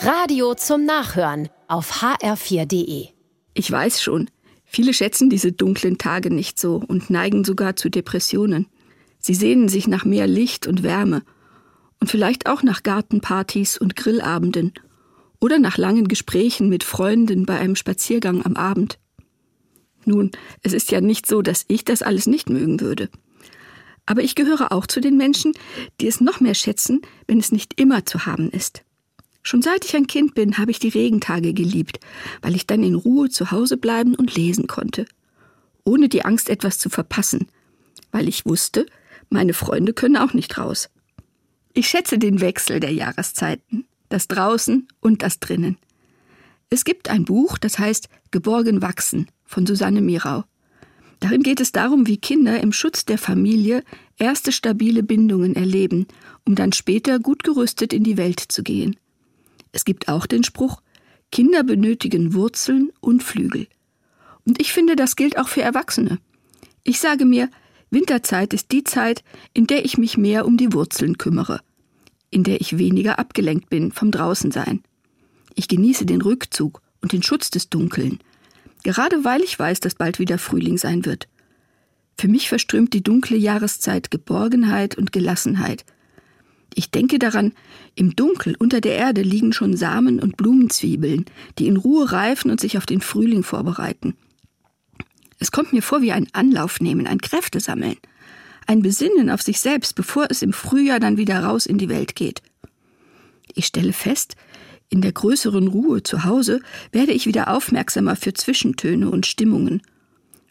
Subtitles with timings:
[0.00, 3.08] Radio zum Nachhören auf hr4.de.
[3.54, 4.30] Ich weiß schon,
[4.64, 8.68] viele schätzen diese dunklen Tage nicht so und neigen sogar zu Depressionen.
[9.18, 11.22] Sie sehnen sich nach mehr Licht und Wärme
[11.98, 14.72] und vielleicht auch nach Gartenpartys und Grillabenden
[15.40, 19.00] oder nach langen Gesprächen mit Freunden bei einem Spaziergang am Abend.
[20.04, 20.30] Nun,
[20.62, 23.10] es ist ja nicht so, dass ich das alles nicht mögen würde.
[24.06, 25.54] Aber ich gehöre auch zu den Menschen,
[26.00, 28.84] die es noch mehr schätzen, wenn es nicht immer zu haben ist.
[29.48, 32.00] Schon seit ich ein Kind bin, habe ich die Regentage geliebt,
[32.42, 35.06] weil ich dann in Ruhe zu Hause bleiben und lesen konnte.
[35.84, 37.48] Ohne die Angst, etwas zu verpassen,
[38.12, 38.84] weil ich wusste,
[39.30, 40.90] meine Freunde können auch nicht raus.
[41.72, 45.78] Ich schätze den Wechsel der Jahreszeiten, das Draußen und das Drinnen.
[46.68, 50.44] Es gibt ein Buch, das heißt Geborgen wachsen von Susanne Mirau.
[51.20, 53.82] Darin geht es darum, wie Kinder im Schutz der Familie
[54.18, 56.06] erste stabile Bindungen erleben,
[56.44, 58.94] um dann später gut gerüstet in die Welt zu gehen.
[59.72, 60.80] Es gibt auch den Spruch,
[61.30, 63.66] Kinder benötigen Wurzeln und Flügel.
[64.46, 66.18] Und ich finde, das gilt auch für Erwachsene.
[66.84, 67.50] Ich sage mir,
[67.90, 71.60] Winterzeit ist die Zeit, in der ich mich mehr um die Wurzeln kümmere,
[72.30, 74.82] in der ich weniger abgelenkt bin vom Draußensein.
[75.54, 78.20] Ich genieße den Rückzug und den Schutz des Dunkeln,
[78.84, 81.28] gerade weil ich weiß, dass bald wieder Frühling sein wird.
[82.18, 85.84] Für mich verströmt die dunkle Jahreszeit Geborgenheit und Gelassenheit.
[86.74, 87.52] Ich denke daran,
[87.94, 91.24] im Dunkel unter der Erde liegen schon Samen und Blumenzwiebeln,
[91.58, 94.14] die in Ruhe reifen und sich auf den Frühling vorbereiten.
[95.38, 97.96] Es kommt mir vor wie ein Anlaufnehmen, ein Kräftesammeln,
[98.66, 102.14] ein Besinnen auf sich selbst, bevor es im Frühjahr dann wieder raus in die Welt
[102.14, 102.42] geht.
[103.54, 104.36] Ich stelle fest,
[104.90, 106.60] in der größeren Ruhe zu Hause
[106.92, 109.82] werde ich wieder aufmerksamer für Zwischentöne und Stimmungen.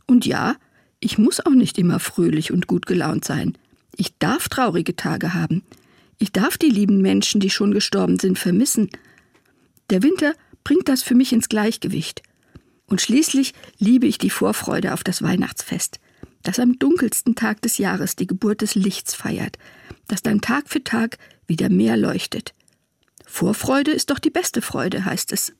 [0.06, 0.56] Und ja,
[1.00, 3.58] ich muss auch nicht immer fröhlich und gut gelaunt sein.
[3.96, 5.64] Ich darf traurige Tage haben.
[6.20, 8.90] Ich darf die lieben Menschen, die schon gestorben sind, vermissen.
[9.90, 12.24] Der Winter bringt das für mich ins Gleichgewicht.
[12.88, 16.00] Und schließlich liebe ich die Vorfreude auf das Weihnachtsfest,
[16.44, 19.58] das am dunkelsten Tag des Jahres die Geburt des Lichts feiert,
[20.08, 22.54] das dann Tag für Tag wieder mehr leuchtet.
[23.26, 25.54] Vorfreude ist doch die beste Freude, heißt es.